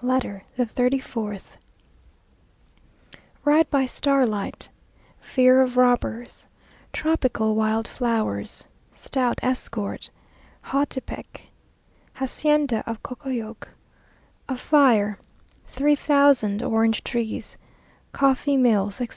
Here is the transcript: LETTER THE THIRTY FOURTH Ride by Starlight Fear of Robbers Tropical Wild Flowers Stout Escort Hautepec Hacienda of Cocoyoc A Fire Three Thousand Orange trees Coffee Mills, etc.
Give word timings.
LETTER 0.00 0.42
THE 0.56 0.64
THIRTY 0.64 1.00
FOURTH 1.00 1.54
Ride 3.44 3.68
by 3.68 3.84
Starlight 3.84 4.70
Fear 5.20 5.60
of 5.60 5.76
Robbers 5.76 6.46
Tropical 6.94 7.54
Wild 7.54 7.86
Flowers 7.86 8.64
Stout 8.94 9.38
Escort 9.42 10.08
Hautepec 10.68 11.50
Hacienda 12.14 12.84
of 12.86 13.02
Cocoyoc 13.02 13.68
A 14.48 14.56
Fire 14.56 15.18
Three 15.66 15.94
Thousand 15.94 16.62
Orange 16.62 17.04
trees 17.04 17.58
Coffee 18.12 18.56
Mills, 18.56 18.98
etc. 18.98 19.14